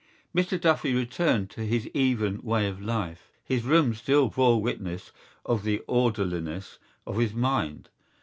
[0.35, 3.29] Mr Duffy returned to his even way of life.
[3.43, 5.11] His room still bore witness
[5.45, 7.87] of the orderliness of his mind.